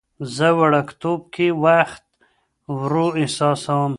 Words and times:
زه 0.35 0.47
وړوکتوب 0.59 1.19
کې 1.33 1.47
وخت 1.65 2.03
ورو 2.77 3.07
احساسوم. 3.21 3.89